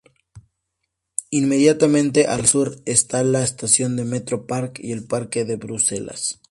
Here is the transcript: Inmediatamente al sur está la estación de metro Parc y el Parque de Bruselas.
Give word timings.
Inmediatamente 1.29 2.25
al 2.25 2.47
sur 2.47 2.77
está 2.85 3.23
la 3.23 3.43
estación 3.43 3.95
de 3.97 4.03
metro 4.03 4.47
Parc 4.47 4.79
y 4.79 4.93
el 4.93 5.05
Parque 5.05 5.45
de 5.45 5.57
Bruselas. 5.57 6.39